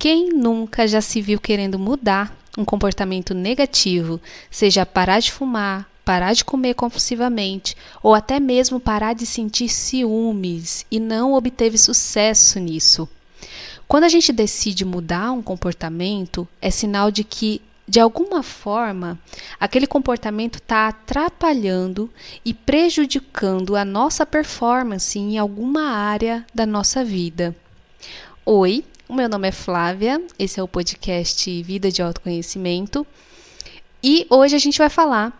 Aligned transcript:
Quem 0.00 0.30
nunca 0.30 0.88
já 0.88 1.02
se 1.02 1.20
viu 1.20 1.38
querendo 1.38 1.78
mudar 1.78 2.34
um 2.56 2.64
comportamento 2.64 3.34
negativo, 3.34 4.18
seja 4.50 4.86
parar 4.86 5.20
de 5.20 5.30
fumar, 5.30 5.86
parar 6.02 6.32
de 6.32 6.42
comer 6.42 6.72
compulsivamente 6.72 7.76
ou 8.02 8.14
até 8.14 8.40
mesmo 8.40 8.80
parar 8.80 9.12
de 9.12 9.26
sentir 9.26 9.68
ciúmes 9.68 10.86
e 10.90 10.98
não 10.98 11.34
obteve 11.34 11.76
sucesso 11.76 12.58
nisso? 12.58 13.06
Quando 13.86 14.04
a 14.04 14.08
gente 14.08 14.32
decide 14.32 14.86
mudar 14.86 15.32
um 15.32 15.42
comportamento, 15.42 16.48
é 16.62 16.70
sinal 16.70 17.10
de 17.10 17.22
que 17.22 17.60
de 17.86 18.00
alguma 18.00 18.42
forma, 18.42 19.18
aquele 19.58 19.86
comportamento 19.86 20.56
está 20.60 20.88
atrapalhando 20.88 22.08
e 22.42 22.54
prejudicando 22.54 23.76
a 23.76 23.84
nossa 23.84 24.24
performance 24.24 25.18
em 25.18 25.36
alguma 25.36 25.90
área 25.90 26.46
da 26.54 26.64
nossa 26.64 27.04
vida. 27.04 27.54
Oi, 28.46 28.82
o 29.10 29.12
meu 29.12 29.28
nome 29.28 29.48
é 29.48 29.50
Flávia, 29.52 30.24
esse 30.38 30.60
é 30.60 30.62
o 30.62 30.68
podcast 30.68 31.62
Vida 31.64 31.90
de 31.90 32.00
Autoconhecimento 32.00 33.04
e 34.00 34.24
hoje 34.30 34.54
a 34.54 34.58
gente 34.58 34.78
vai 34.78 34.88
falar 34.88 35.36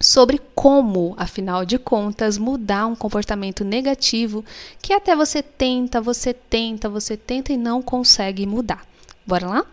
sobre 0.00 0.40
como, 0.56 1.14
afinal 1.16 1.64
de 1.64 1.78
contas, 1.78 2.36
mudar 2.36 2.88
um 2.88 2.96
comportamento 2.96 3.64
negativo 3.64 4.44
que 4.82 4.92
até 4.92 5.14
você 5.14 5.40
tenta, 5.40 6.00
você 6.00 6.34
tenta, 6.34 6.88
você 6.88 7.16
tenta 7.16 7.52
e 7.52 7.56
não 7.56 7.80
consegue 7.80 8.44
mudar. 8.44 8.84
Bora 9.24 9.46
lá? 9.46 9.66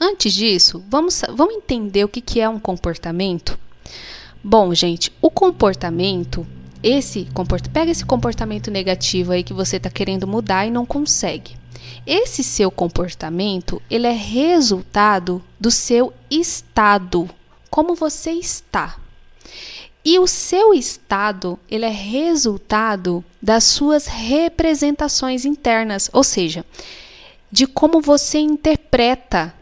Antes 0.00 0.32
disso, 0.32 0.82
vamos, 0.88 1.20
vamos 1.36 1.56
entender 1.56 2.02
o 2.02 2.08
que, 2.08 2.22
que 2.22 2.40
é 2.40 2.48
um 2.48 2.58
comportamento? 2.58 3.58
Bom, 4.42 4.74
gente, 4.74 5.12
o 5.20 5.30
comportamento, 5.30 6.46
esse 6.82 7.26
comportamento, 7.34 7.72
pega 7.72 7.90
esse 7.90 8.04
comportamento 8.04 8.70
negativo 8.70 9.32
aí 9.32 9.42
que 9.42 9.52
você 9.52 9.76
está 9.76 9.90
querendo 9.90 10.26
mudar 10.26 10.66
e 10.66 10.70
não 10.70 10.86
consegue. 10.86 11.56
Esse 12.06 12.42
seu 12.42 12.70
comportamento, 12.70 13.80
ele 13.90 14.06
é 14.06 14.12
resultado 14.12 15.42
do 15.58 15.70
seu 15.70 16.12
estado, 16.30 17.28
como 17.70 17.94
você 17.94 18.32
está. 18.32 18.96
E 20.04 20.18
o 20.18 20.26
seu 20.26 20.72
estado, 20.72 21.58
ele 21.70 21.84
é 21.84 21.90
resultado 21.90 23.22
das 23.40 23.64
suas 23.64 24.06
representações 24.06 25.44
internas, 25.44 26.08
ou 26.12 26.24
seja, 26.24 26.64
de 27.52 27.66
como 27.66 28.00
você 28.00 28.38
interpreta 28.38 29.54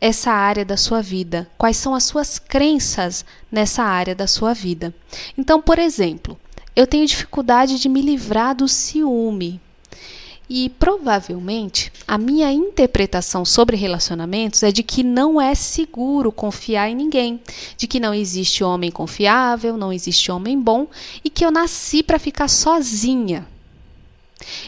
essa 0.00 0.30
área 0.30 0.64
da 0.64 0.76
sua 0.76 1.00
vida, 1.00 1.48
quais 1.56 1.76
são 1.76 1.94
as 1.94 2.04
suas 2.04 2.38
crenças 2.38 3.24
nessa 3.50 3.82
área 3.82 4.14
da 4.14 4.26
sua 4.26 4.52
vida. 4.52 4.94
Então, 5.36 5.60
por 5.60 5.78
exemplo, 5.78 6.38
eu 6.74 6.86
tenho 6.86 7.06
dificuldade 7.06 7.78
de 7.78 7.88
me 7.88 8.02
livrar 8.02 8.54
do 8.54 8.68
ciúme. 8.68 9.60
E 10.48 10.68
provavelmente 10.68 11.90
a 12.06 12.16
minha 12.16 12.52
interpretação 12.52 13.44
sobre 13.44 13.76
relacionamentos 13.76 14.62
é 14.62 14.70
de 14.70 14.84
que 14.84 15.02
não 15.02 15.40
é 15.40 15.56
seguro 15.56 16.30
confiar 16.30 16.88
em 16.88 16.94
ninguém, 16.94 17.40
de 17.76 17.88
que 17.88 17.98
não 17.98 18.14
existe 18.14 18.62
homem 18.62 18.92
confiável, 18.92 19.76
não 19.76 19.92
existe 19.92 20.30
homem 20.30 20.60
bom 20.60 20.86
e 21.24 21.30
que 21.30 21.44
eu 21.44 21.50
nasci 21.50 22.00
para 22.00 22.18
ficar 22.18 22.46
sozinha. 22.46 23.44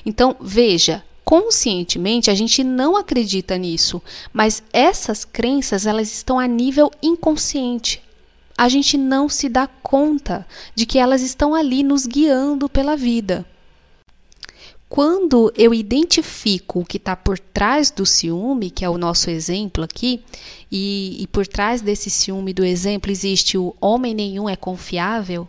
Então, 0.04 0.34
veja, 0.40 1.04
conscientemente 1.28 2.30
a 2.30 2.34
gente 2.34 2.64
não 2.64 2.96
acredita 2.96 3.58
nisso, 3.58 4.00
mas 4.32 4.62
essas 4.72 5.26
crenças 5.26 5.84
elas 5.84 6.10
estão 6.10 6.38
a 6.38 6.46
nível 6.46 6.90
inconsciente. 7.02 8.02
A 8.56 8.66
gente 8.66 8.96
não 8.96 9.28
se 9.28 9.46
dá 9.46 9.66
conta 9.66 10.46
de 10.74 10.86
que 10.86 10.98
elas 10.98 11.20
estão 11.20 11.54
ali 11.54 11.82
nos 11.82 12.06
guiando 12.06 12.66
pela 12.66 12.96
vida. 12.96 13.44
Quando 14.88 15.52
eu 15.54 15.74
identifico 15.74 16.80
o 16.80 16.84
que 16.86 16.96
está 16.96 17.14
por 17.14 17.38
trás 17.38 17.90
do 17.90 18.06
ciúme, 18.06 18.70
que 18.70 18.82
é 18.82 18.88
o 18.88 18.96
nosso 18.96 19.28
exemplo 19.28 19.84
aqui, 19.84 20.22
e, 20.72 21.18
e 21.20 21.26
por 21.26 21.46
trás 21.46 21.82
desse 21.82 22.08
ciúme 22.08 22.54
do 22.54 22.64
exemplo 22.64 23.12
existe 23.12 23.58
o 23.58 23.76
homem 23.82 24.14
nenhum 24.14 24.48
é 24.48 24.56
confiável, 24.56 25.46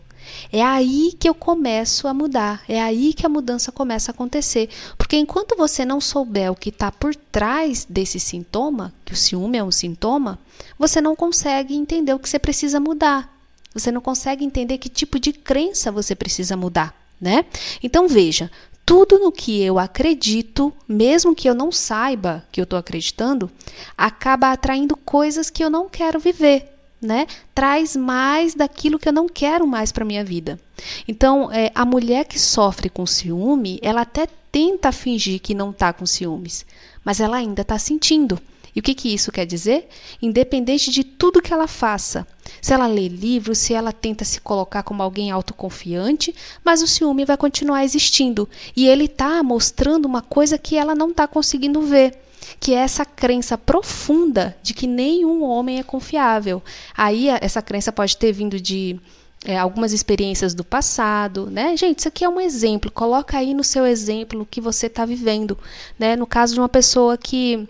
é 0.51 0.63
aí 0.63 1.13
que 1.19 1.29
eu 1.29 1.33
começo 1.33 2.07
a 2.07 2.13
mudar, 2.13 2.63
é 2.67 2.81
aí 2.81 3.13
que 3.13 3.25
a 3.25 3.29
mudança 3.29 3.71
começa 3.71 4.11
a 4.11 4.13
acontecer. 4.13 4.69
Porque 4.97 5.17
enquanto 5.17 5.55
você 5.55 5.85
não 5.85 6.01
souber 6.01 6.51
o 6.51 6.55
que 6.55 6.69
está 6.69 6.91
por 6.91 7.15
trás 7.15 7.85
desse 7.89 8.19
sintoma, 8.19 8.93
que 9.05 9.13
o 9.13 9.17
ciúme 9.17 9.57
é 9.57 9.63
um 9.63 9.71
sintoma, 9.71 10.39
você 10.77 10.99
não 10.99 11.15
consegue 11.15 11.75
entender 11.75 12.13
o 12.13 12.19
que 12.19 12.29
você 12.29 12.39
precisa 12.39 12.79
mudar. 12.79 13.33
Você 13.73 13.91
não 13.91 14.01
consegue 14.01 14.43
entender 14.43 14.77
que 14.79 14.89
tipo 14.89 15.19
de 15.19 15.31
crença 15.31 15.91
você 15.91 16.15
precisa 16.15 16.57
mudar, 16.57 16.95
né? 17.21 17.45
Então 17.83 18.07
veja, 18.07 18.49
tudo 18.85 19.19
no 19.19 19.31
que 19.31 19.61
eu 19.61 19.77
acredito, 19.77 20.73
mesmo 20.87 21.35
que 21.35 21.47
eu 21.47 21.53
não 21.53 21.71
saiba 21.71 22.43
que 22.51 22.59
eu 22.59 22.63
estou 22.63 22.79
acreditando, 22.79 23.51
acaba 23.95 24.51
atraindo 24.51 24.97
coisas 24.97 25.51
que 25.51 25.63
eu 25.63 25.69
não 25.69 25.87
quero 25.87 26.19
viver 26.19 26.78
né? 27.01 27.27
Traz 27.53 27.95
mais 27.95 28.53
daquilo 28.53 28.99
que 28.99 29.07
eu 29.07 29.13
não 29.13 29.27
quero 29.27 29.65
mais 29.65 29.91
para 29.91 30.05
minha 30.05 30.23
vida. 30.23 30.59
Então, 31.07 31.51
é, 31.51 31.71
a 31.73 31.85
mulher 31.85 32.25
que 32.25 32.39
sofre 32.39 32.89
com 32.89 33.05
ciúme, 33.05 33.79
ela 33.81 34.01
até 34.01 34.27
tenta 34.51 34.91
fingir 34.91 35.39
que 35.39 35.53
não 35.53 35.71
está 35.71 35.93
com 35.93 36.05
ciúmes, 36.05 36.65
mas 37.03 37.19
ela 37.19 37.37
ainda 37.37 37.61
está 37.61 37.77
sentindo. 37.77 38.39
E 38.75 38.79
o 38.79 38.83
que, 38.83 38.93
que 38.93 39.13
isso 39.13 39.31
quer 39.31 39.45
dizer? 39.45 39.89
Independente 40.21 40.91
de 40.91 41.03
tudo 41.03 41.41
que 41.41 41.51
ela 41.51 41.67
faça, 41.67 42.25
se 42.61 42.73
ela 42.73 42.87
lê 42.87 43.07
livros, 43.07 43.57
se 43.57 43.73
ela 43.73 43.91
tenta 43.91 44.23
se 44.23 44.39
colocar 44.39 44.83
como 44.83 45.01
alguém 45.01 45.31
autoconfiante, 45.31 46.33
mas 46.63 46.81
o 46.81 46.87
ciúme 46.87 47.25
vai 47.25 47.35
continuar 47.35 47.83
existindo. 47.83 48.47
E 48.75 48.87
ele 48.87 49.05
está 49.05 49.41
mostrando 49.43 50.05
uma 50.05 50.21
coisa 50.21 50.57
que 50.57 50.75
ela 50.75 50.93
não 50.93 51.09
está 51.09 51.27
conseguindo 51.27 51.81
ver 51.81 52.28
que 52.59 52.73
é 52.73 52.79
essa 52.79 53.05
crença 53.05 53.57
profunda 53.57 54.55
de 54.63 54.73
que 54.73 54.87
nenhum 54.87 55.43
homem 55.43 55.79
é 55.79 55.83
confiável. 55.83 56.61
Aí 56.95 57.29
essa 57.29 57.61
crença 57.61 57.91
pode 57.91 58.15
ter 58.17 58.31
vindo 58.31 58.59
de 58.59 58.99
é, 59.45 59.57
algumas 59.57 59.93
experiências 59.93 60.53
do 60.53 60.63
passado, 60.63 61.49
né? 61.49 61.75
Gente, 61.77 61.99
isso 61.99 62.07
aqui 62.07 62.23
é 62.23 62.29
um 62.29 62.39
exemplo. 62.39 62.91
Coloca 62.91 63.37
aí 63.37 63.53
no 63.53 63.63
seu 63.63 63.85
exemplo 63.85 64.41
o 64.41 64.45
que 64.45 64.59
você 64.59 64.87
está 64.87 65.05
vivendo, 65.05 65.57
né? 65.97 66.15
No 66.15 66.27
caso 66.27 66.53
de 66.53 66.59
uma 66.59 66.69
pessoa 66.69 67.17
que 67.17 67.67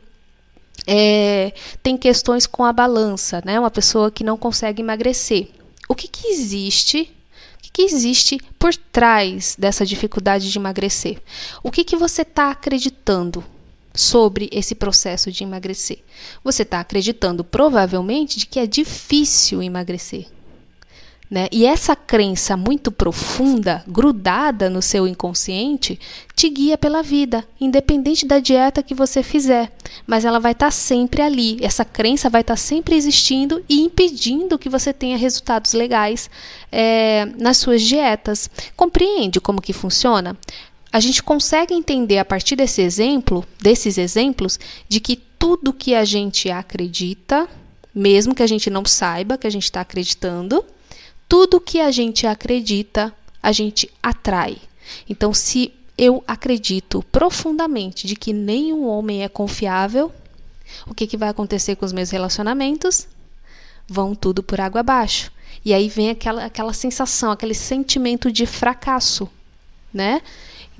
é, 0.88 1.54
tem 1.84 1.98
questões 1.98 2.48
com 2.48 2.64
a 2.64 2.74
balança, 2.74 3.42
né? 3.46 3.60
Uma 3.60 3.72
pessoa 3.72 4.10
que 4.10 4.24
não 4.24 4.38
consegue 4.38 4.82
emagrecer. 4.82 5.50
O 5.88 5.96
que, 5.96 6.08
que 6.08 6.28
existe 6.28 7.16
o 7.70 7.72
que 7.72 7.84
existe 7.84 8.40
por 8.58 8.76
trás 8.76 9.56
dessa 9.58 9.86
dificuldade 9.86 10.52
de 10.52 10.58
emagrecer? 10.58 11.22
O 11.62 11.70
que, 11.70 11.84
que 11.84 11.96
você 11.96 12.24
está 12.24 12.50
acreditando? 12.50 13.46
Sobre 13.94 14.50
esse 14.52 14.76
processo 14.76 15.32
de 15.32 15.44
emagrecer. 15.44 16.00
Você 16.44 16.64
está 16.64 16.80
acreditando 16.80 17.44
provavelmente 17.44 18.38
de 18.38 18.46
que 18.46 18.60
é 18.60 18.68
difícil 18.68 19.62
emagrecer. 19.62 20.28
Né? 21.30 21.48
E 21.52 21.64
essa 21.64 21.96
crença 21.96 22.58
muito 22.58 22.92
profunda, 22.92 23.84
grudada 23.88 24.68
no 24.68 24.82
seu 24.82 25.08
inconsciente, 25.08 26.00
te 26.36 26.50
guia 26.50 26.76
pela 26.76 27.04
vida, 27.04 27.48
independente 27.62 28.26
da 28.26 28.40
dieta 28.40 28.82
que 28.82 28.96
você 28.96 29.22
fizer. 29.22 29.72
Mas 30.08 30.26
ela 30.26 30.40
vai 30.40 30.54
estar 30.54 30.68
tá 30.68 30.72
sempre 30.72 31.22
ali. 31.22 31.60
Essa 31.62 31.86
crença 31.86 32.32
vai 32.32 32.42
estar 32.42 32.56
tá 32.56 32.58
sempre 32.58 32.96
existindo 32.96 33.64
e 33.70 33.80
impedindo 33.80 34.58
que 34.58 34.70
você 34.70 34.92
tenha 34.92 35.18
resultados 35.18 35.74
legais 35.74 36.32
é, 36.72 37.26
nas 37.38 37.58
suas 37.58 37.84
dietas. 37.84 38.50
Compreende 38.76 39.40
como 39.40 39.62
que 39.62 39.72
funciona? 39.72 40.36
A 40.92 41.00
gente 41.00 41.22
consegue 41.22 41.74
entender 41.74 42.18
a 42.18 42.26
partir 42.26 42.56
desse 42.56 42.82
exemplo, 42.82 43.46
desses 43.62 43.98
exemplos, 43.98 44.60
de 44.88 45.00
que 45.00 45.16
tudo 45.16 45.74
que 45.74 45.94
a 45.94 46.04
gente 46.04 46.50
acredita, 46.50 47.48
mesmo 47.94 48.34
que 48.34 48.44
a 48.44 48.48
gente 48.48 48.70
não 48.70 48.84
saiba 48.86 49.38
que 49.38 49.48
a 49.48 49.50
gente 49.50 49.64
está 49.64 49.82
acreditando, 49.82 50.66
tudo 51.28 51.62
que 51.62 51.80
a 51.80 51.92
gente 51.92 52.26
acredita, 52.26 53.14
a 53.42 53.52
gente 53.52 53.90
atrai. 54.02 54.58
Então, 55.08 55.34
se 55.34 55.72
eu 55.98 56.24
acredito 56.28 57.04
profundamente 57.12 58.08
de 58.08 58.16
que 58.16 58.34
nenhum 58.34 58.88
homem 58.88 59.24
é 59.24 59.30
confiável, 59.30 60.12
o 60.88 60.94
que, 60.94 61.06
que 61.06 61.18
vai 61.18 61.30
acontecer 61.30 61.76
com 61.76 61.86
os 61.86 61.94
meus 61.94 62.10
relacionamentos? 62.10 63.08
Vão 63.88 64.16
tudo 64.16 64.42
por 64.42 64.60
água 64.60 64.82
abaixo. 64.82 65.32
E 65.64 65.74
aí 65.74 65.90
vem 65.90 66.10
aquela, 66.10 66.46
aquela 66.46 66.74
sensação, 66.74 67.32
aquele 67.32 67.54
sentimento 67.54 68.32
de 68.32 68.46
fracasso, 68.46 69.30
né? 69.94 70.22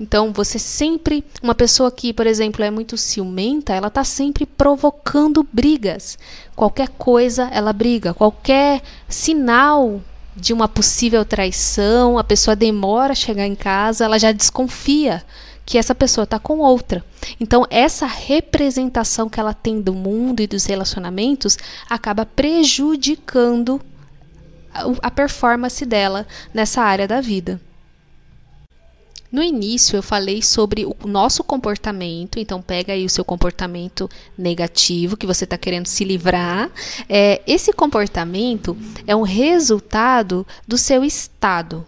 Então, 0.00 0.32
você 0.32 0.58
sempre, 0.58 1.22
uma 1.42 1.54
pessoa 1.54 1.92
que, 1.92 2.10
por 2.14 2.26
exemplo, 2.26 2.64
é 2.64 2.70
muito 2.70 2.96
ciumenta, 2.96 3.74
ela 3.74 3.88
está 3.88 4.02
sempre 4.02 4.46
provocando 4.46 5.46
brigas. 5.52 6.18
Qualquer 6.56 6.88
coisa, 6.88 7.44
ela 7.52 7.70
briga. 7.70 8.14
Qualquer 8.14 8.80
sinal 9.06 10.00
de 10.34 10.54
uma 10.54 10.66
possível 10.66 11.22
traição, 11.22 12.16
a 12.16 12.24
pessoa 12.24 12.56
demora 12.56 13.12
a 13.12 13.16
chegar 13.16 13.46
em 13.46 13.54
casa, 13.54 14.06
ela 14.06 14.18
já 14.18 14.32
desconfia 14.32 15.22
que 15.66 15.76
essa 15.76 15.94
pessoa 15.94 16.24
está 16.24 16.38
com 16.38 16.60
outra. 16.60 17.04
Então, 17.38 17.66
essa 17.68 18.06
representação 18.06 19.28
que 19.28 19.38
ela 19.38 19.52
tem 19.52 19.82
do 19.82 19.92
mundo 19.92 20.40
e 20.40 20.46
dos 20.46 20.64
relacionamentos 20.64 21.58
acaba 21.90 22.24
prejudicando 22.24 23.78
a 25.02 25.10
performance 25.10 25.84
dela 25.84 26.26
nessa 26.54 26.80
área 26.80 27.06
da 27.06 27.20
vida. 27.20 27.60
No 29.32 29.42
início 29.42 29.96
eu 29.96 30.02
falei 30.02 30.42
sobre 30.42 30.84
o 30.84 30.96
nosso 31.06 31.44
comportamento, 31.44 32.38
então 32.38 32.60
pega 32.60 32.92
aí 32.92 33.04
o 33.04 33.10
seu 33.10 33.24
comportamento 33.24 34.10
negativo 34.36 35.16
que 35.16 35.26
você 35.26 35.44
está 35.44 35.56
querendo 35.56 35.86
se 35.86 36.04
livrar. 36.04 36.70
É, 37.08 37.40
esse 37.46 37.72
comportamento 37.72 38.76
é 39.06 39.14
um 39.14 39.22
resultado 39.22 40.44
do 40.66 40.76
seu 40.76 41.04
estado. 41.04 41.86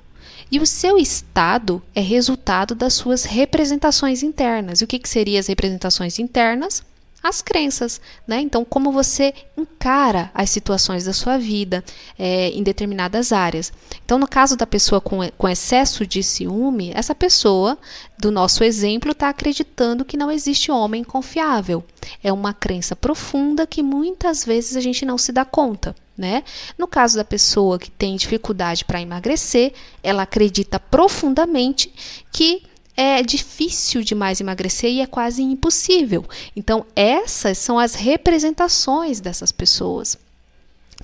E 0.53 0.61
o 0.61 0.67
seu 0.67 0.99
estado 0.99 1.83
é 1.95 2.01
resultado 2.01 2.75
das 2.75 2.95
suas 2.95 3.25
representações 3.25 4.23
internas. 4.23 4.81
E 4.81 4.85
o 4.85 4.87
que, 4.87 4.99
que 4.99 5.09
seriam 5.09 5.41
as 5.41 5.47
representações 5.47 6.19
internas? 6.19 6.85
As 7.23 7.41
crenças, 7.41 8.01
né? 8.27 8.41
Então, 8.41 8.65
como 8.65 8.91
você 8.91 9.33
encara 9.57 10.31
as 10.35 10.51
situações 10.51 11.05
da 11.05 11.13
sua 11.13 11.39
vida 11.39 11.85
é, 12.19 12.49
em 12.51 12.63
determinadas 12.63 13.33
áreas. 13.33 13.73
Então, 14.05 14.19
no 14.19 14.27
caso 14.27 14.57
da 14.57 14.67
pessoa 14.67 15.01
com, 15.01 15.19
com 15.39 15.49
excesso 15.49 16.07
de 16.07 16.23
ciúme, 16.23 16.91
essa 16.95 17.15
pessoa, 17.15 17.79
do 18.19 18.31
nosso 18.31 18.65
exemplo, 18.65 19.13
está 19.13 19.29
acreditando 19.29 20.05
que 20.05 20.17
não 20.17 20.31
existe 20.31 20.71
homem 20.73 21.05
confiável. 21.05 21.85
É 22.23 22.33
uma 22.33 22.53
crença 22.53 22.97
profunda 22.97 23.67
que 23.67 23.83
muitas 23.83 24.45
vezes 24.45 24.77
a 24.77 24.81
gente 24.81 25.05
não 25.05 25.17
se 25.17 25.33
dá 25.33 25.45
conta. 25.45 25.95
Né? 26.17 26.45
No 26.77 26.87
caso 26.87 27.17
da 27.17 27.25
pessoa 27.25 27.79
que 27.79 27.91
tem 27.91 28.17
dificuldade 28.17 28.85
para 28.85 29.01
emagrecer, 29.01 29.73
ela 30.03 30.25
acredita 30.25 30.79
profundamente 30.79 31.93
que 32.31 32.63
é 32.97 33.23
difícil 33.23 34.03
demais 34.03 34.41
emagrecer 34.41 34.91
e 34.91 35.01
é 35.01 35.07
quase 35.07 35.43
impossível. 35.43 36.25
Então, 36.55 36.85
essas 36.95 37.59
são 37.59 37.79
as 37.79 37.95
representações 37.95 39.21
dessas 39.21 39.51
pessoas. 39.51 40.19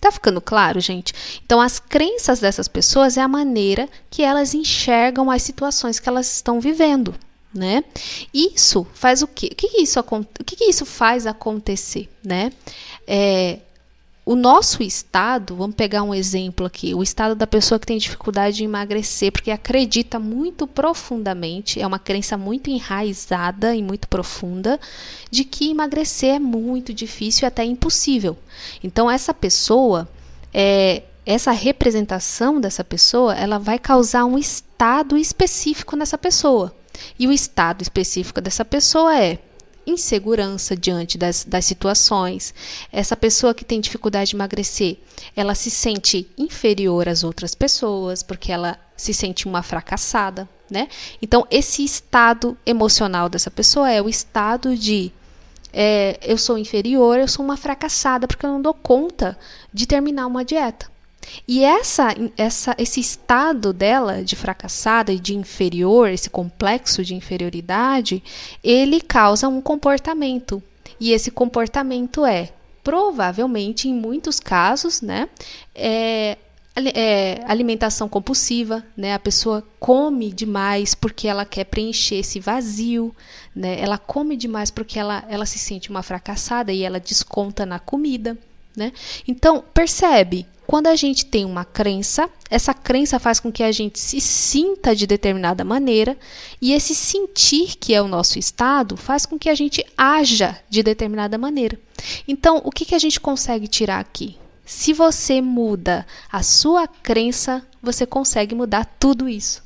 Tá 0.01 0.13
ficando 0.13 0.41
claro, 0.41 0.81
gente? 0.81 1.13
Então, 1.45 1.61
as 1.61 1.79
crenças 1.79 2.41
dessas 2.41 2.69
pessoas 2.69 3.17
é 3.17 3.21
a 3.21 3.29
maneira 3.29 3.89
que 4.11 4.23
elas 4.23 4.55
enxergam 4.55 5.31
as 5.31 5.43
situações 5.43 5.99
que 5.99 6.09
elas 6.09 6.33
estão 6.37 6.61
vivendo, 6.61 7.15
né? 7.53 7.83
Isso 8.33 8.87
faz 8.95 9.23
o 9.23 9.27
quê? 9.27 9.49
O 9.53 9.57
que, 9.57 9.83
isso, 9.83 9.99
o 9.99 10.45
que, 10.45 10.65
isso 10.65 10.87
faz 10.87 11.27
acontecer, 11.27 12.09
né? 12.23 12.53
É, 13.07 13.59
o 14.29 14.37
nosso 14.37 14.83
estado, 14.83 15.57
vamos 15.57 15.75
pegar 15.75 16.03
um 16.03 16.15
exemplo 16.15 16.67
aqui, 16.67 16.95
o 16.95 17.03
estado 17.03 17.35
da 17.35 17.47
pessoa 17.47 17.79
que 17.79 17.87
tem 17.87 17.97
dificuldade 17.97 18.59
de 18.59 18.65
emagrecer, 18.65 19.33
porque 19.33 19.51
acredita 19.51 20.19
muito 20.19 20.67
profundamente, 20.67 21.81
é 21.81 21.87
uma 21.87 21.99
crença 21.99 22.37
muito 22.37 22.69
enraizada 22.69 23.75
e 23.75 23.83
muito 23.83 24.07
profunda, 24.07 24.79
de 25.31 25.45
que 25.45 25.71
emagrecer 25.71 26.35
é 26.35 26.39
muito 26.39 26.93
difícil 26.93 27.47
e 27.47 27.49
até 27.49 27.65
impossível. 27.65 28.37
Então, 28.85 29.11
essa 29.11 29.33
pessoa, 29.33 30.07
é, 30.53 31.05
essa 31.25 31.51
representação 31.51 32.61
dessa 32.61 32.85
pessoa, 32.85 33.35
ela 33.35 33.59
vai 33.59 33.79
causar 33.79 34.27
um 34.27 34.37
estado 34.37 35.17
específico 35.17 35.97
nessa 35.97 36.19
pessoa. 36.19 36.77
E 37.19 37.27
o 37.27 37.33
estado 37.33 37.81
específico 37.81 38.43
dessa 38.43 38.63
pessoa 38.63 39.19
é 39.19 39.39
insegurança 39.89 40.77
diante 40.77 41.17
das, 41.17 41.45
das 41.45 41.65
situações. 41.65 42.55
Essa 42.93 43.17
pessoa 43.17 43.55
que 43.55 43.65
tem 43.65 43.81
dificuldade 43.81 44.31
de 44.31 44.37
emagrecer, 44.37 44.99
ela 45.35 45.55
se 45.55 45.71
sente 45.71 46.29
inferior 46.37 47.09
às 47.09 47.25
outras 47.25 47.55
pessoas, 47.55 48.23
porque 48.23 48.53
ela 48.53 48.79
se 48.97 49.15
sente 49.15 49.47
uma 49.47 49.63
fracassada, 49.63 50.49
né? 50.71 50.89
Então, 51.23 51.47
esse 51.51 51.85
estado 51.85 52.57
emocional 52.67 53.29
dessa 53.29 53.51
pessoa 53.51 53.91
é 53.91 54.03
o 54.03 54.09
estado 54.09 54.77
de 54.77 55.13
é, 55.73 56.19
eu 56.23 56.39
sou 56.39 56.59
inferior, 56.59 57.19
eu 57.19 57.29
sou 57.29 57.45
uma 57.45 57.57
fracassada 57.57 58.27
porque 58.27 58.45
eu 58.45 58.51
não 58.51 58.61
dou 58.61 58.75
conta 58.75 59.39
de 59.73 59.87
terminar 59.87 60.27
uma 60.27 60.45
dieta. 60.45 60.91
E 61.47 61.65
essa, 61.65 62.15
essa, 62.37 62.75
esse 62.79 63.01
estado 63.01 63.73
dela 63.73 64.23
de 64.23 64.37
fracassada 64.37 65.13
e 65.13 65.19
de 65.19 65.35
inferior, 65.35 66.09
esse 66.09 66.31
complexo 66.31 67.05
de 67.05 67.15
inferioridade, 67.15 68.23
ele 68.63 69.01
causa 69.01 69.49
um 69.49 69.61
comportamento. 69.61 70.63
E 71.01 71.13
esse 71.13 71.31
comportamento 71.31 72.25
é, 72.25 72.51
provavelmente, 72.83 73.89
em 73.89 73.95
muitos 73.95 74.41
casos, 74.41 75.01
né, 75.03 75.29
é, 75.75 76.39
é, 76.95 77.41
alimentação 77.47 78.09
compulsiva, 78.09 78.85
né? 78.97 79.15
A 79.15 79.19
pessoa 79.19 79.65
come 79.81 80.33
demais 80.33 80.95
porque 80.95 81.27
ela 81.27 81.45
quer 81.45 81.65
preencher 81.65 82.17
esse 82.17 82.39
vazio, 82.39 83.15
né? 83.55 83.81
Ela 83.81 83.99
come 83.99 84.37
demais 84.37 84.71
porque 84.71 84.99
ela, 84.99 85.25
ela 85.29 85.47
se 85.47 85.59
sente 85.59 85.91
uma 85.91 86.03
fracassada 86.03 86.73
e 86.73 86.85
ela 86.85 87.01
desconta 87.01 87.67
na 87.67 87.79
comida, 87.79 88.39
né? 88.79 88.93
Então, 89.27 89.63
percebe, 89.75 90.47
quando 90.69 90.87
a 90.87 90.95
gente 90.97 91.25
tem 91.25 91.47
uma 91.47 91.65
crença, 91.65 92.29
essa 92.51 92.75
crença 92.75 93.19
faz 93.19 93.41
com 93.41 93.51
que 93.51 93.63
a 93.63 93.73
gente 93.73 93.99
se 93.99 94.21
sinta 94.21 94.95
de 94.95 95.07
determinada 95.07 95.65
maneira, 95.65 96.17
e 96.61 96.73
esse 96.73 96.95
sentir, 96.95 97.77
que 97.77 97.95
é 97.95 98.03
o 98.03 98.07
nosso 98.07 98.39
estado, 98.39 98.97
faz 98.97 99.25
com 99.27 99.39
que 99.39 99.49
a 99.49 99.55
gente 99.55 99.85
haja 99.97 100.61
de 100.69 100.83
determinada 100.83 101.39
maneira. 101.39 101.79
Então, 102.29 102.61
o 102.65 102.71
que, 102.71 102.85
que 102.85 102.95
a 102.95 102.99
gente 102.99 103.19
consegue 103.19 103.67
tirar 103.67 103.99
aqui? 103.99 104.37
Se 104.65 104.93
você 104.93 105.41
muda 105.41 106.07
a 106.31 106.43
sua 106.43 106.87
crença, 106.87 107.67
você 107.83 108.05
consegue 108.05 108.55
mudar 108.55 108.85
tudo 109.01 109.27
isso. 109.27 109.63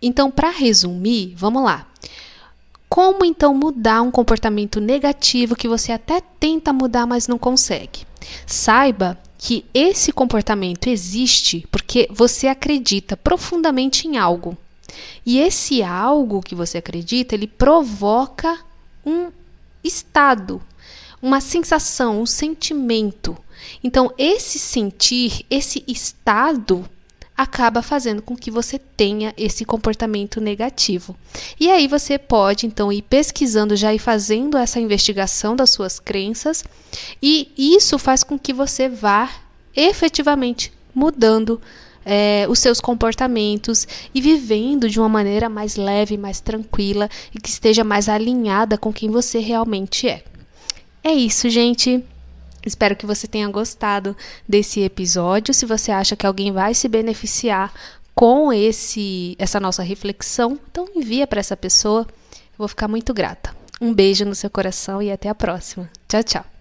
Então, 0.00 0.30
para 0.30 0.50
resumir, 0.50 1.34
vamos 1.36 1.64
lá. 1.64 1.88
Como 2.96 3.26
então 3.26 3.52
mudar 3.52 4.00
um 4.00 4.10
comportamento 4.10 4.80
negativo 4.80 5.54
que 5.54 5.68
você 5.68 5.92
até 5.92 6.18
tenta 6.40 6.72
mudar, 6.72 7.06
mas 7.06 7.28
não 7.28 7.36
consegue? 7.36 8.06
Saiba 8.46 9.18
que 9.36 9.66
esse 9.74 10.10
comportamento 10.10 10.86
existe 10.86 11.68
porque 11.70 12.08
você 12.10 12.46
acredita 12.46 13.14
profundamente 13.14 14.08
em 14.08 14.16
algo. 14.16 14.56
E 15.26 15.38
esse 15.38 15.82
algo 15.82 16.40
que 16.40 16.54
você 16.54 16.78
acredita, 16.78 17.34
ele 17.34 17.46
provoca 17.46 18.58
um 19.04 19.30
estado, 19.84 20.62
uma 21.20 21.42
sensação, 21.42 22.22
um 22.22 22.24
sentimento. 22.24 23.36
Então, 23.84 24.10
esse 24.16 24.58
sentir, 24.58 25.44
esse 25.50 25.84
estado 25.86 26.88
acaba 27.36 27.82
fazendo 27.82 28.22
com 28.22 28.34
que 28.34 28.50
você 28.50 28.78
tenha 28.78 29.34
esse 29.36 29.64
comportamento 29.64 30.40
negativo. 30.40 31.14
E 31.60 31.70
aí 31.70 31.86
você 31.86 32.18
pode 32.18 32.66
então 32.66 32.92
ir 32.92 33.02
pesquisando 33.02 33.76
já 33.76 33.92
e 33.92 33.98
fazendo 33.98 34.56
essa 34.56 34.80
investigação 34.80 35.54
das 35.54 35.70
suas 35.70 35.98
crenças, 35.98 36.64
e 37.22 37.52
isso 37.56 37.98
faz 37.98 38.24
com 38.24 38.38
que 38.38 38.52
você 38.52 38.88
vá 38.88 39.30
efetivamente 39.74 40.72
mudando 40.94 41.60
é, 42.06 42.46
os 42.48 42.60
seus 42.60 42.80
comportamentos 42.80 43.86
e 44.14 44.20
vivendo 44.20 44.88
de 44.88 44.98
uma 44.98 45.08
maneira 45.08 45.48
mais 45.48 45.76
leve, 45.76 46.16
mais 46.16 46.40
tranquila 46.40 47.10
e 47.34 47.40
que 47.40 47.50
esteja 47.50 47.82
mais 47.82 48.08
alinhada 48.08 48.78
com 48.78 48.92
quem 48.92 49.10
você 49.10 49.40
realmente 49.40 50.08
é. 50.08 50.22
É 51.02 51.12
isso, 51.12 51.50
gente. 51.50 52.02
Espero 52.66 52.96
que 52.96 53.06
você 53.06 53.28
tenha 53.28 53.48
gostado 53.48 54.16
desse 54.46 54.80
episódio. 54.80 55.54
Se 55.54 55.64
você 55.64 55.92
acha 55.92 56.16
que 56.16 56.26
alguém 56.26 56.52
vai 56.52 56.74
se 56.74 56.88
beneficiar 56.88 57.72
com 58.14 58.52
esse 58.52 59.36
essa 59.38 59.60
nossa 59.60 59.82
reflexão, 59.82 60.58
então 60.70 60.88
envia 60.94 61.26
para 61.26 61.40
essa 61.40 61.56
pessoa. 61.56 62.06
Eu 62.32 62.58
vou 62.58 62.68
ficar 62.68 62.88
muito 62.88 63.14
grata. 63.14 63.54
Um 63.80 63.94
beijo 63.94 64.24
no 64.24 64.34
seu 64.34 64.50
coração 64.50 65.00
e 65.00 65.12
até 65.12 65.28
a 65.28 65.34
próxima. 65.34 65.88
Tchau, 66.08 66.24
tchau. 66.24 66.55